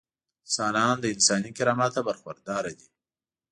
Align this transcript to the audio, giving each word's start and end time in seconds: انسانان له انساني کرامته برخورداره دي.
انسانان 0.43 0.93
له 1.01 1.07
انساني 1.15 1.51
کرامته 1.57 1.99
برخورداره 2.07 2.71
دي. 2.79 2.87